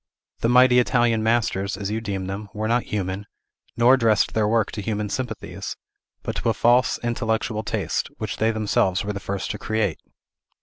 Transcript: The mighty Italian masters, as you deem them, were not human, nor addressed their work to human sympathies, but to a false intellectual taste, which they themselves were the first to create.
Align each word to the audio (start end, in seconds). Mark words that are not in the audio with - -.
The 0.39 0.49
mighty 0.49 0.79
Italian 0.79 1.21
masters, 1.21 1.77
as 1.77 1.91
you 1.91 2.01
deem 2.01 2.25
them, 2.25 2.49
were 2.55 2.67
not 2.67 2.85
human, 2.85 3.27
nor 3.77 3.93
addressed 3.93 4.33
their 4.33 4.47
work 4.47 4.71
to 4.71 4.81
human 4.81 5.09
sympathies, 5.09 5.75
but 6.23 6.35
to 6.37 6.49
a 6.49 6.55
false 6.55 6.97
intellectual 7.03 7.61
taste, 7.61 8.07
which 8.17 8.37
they 8.37 8.49
themselves 8.49 9.05
were 9.05 9.13
the 9.13 9.19
first 9.19 9.51
to 9.51 9.59
create. 9.59 9.99